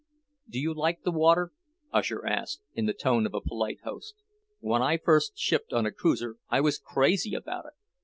[0.49, 1.51] "Do you like the water?"
[1.93, 4.15] Usher asked, in the tone of a polite host.
[4.59, 7.73] "When I first shipped on a cruiser I was crazy about it.